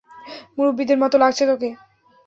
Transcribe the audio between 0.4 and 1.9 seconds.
মুরব্বীদের মত লাগছে তোকে!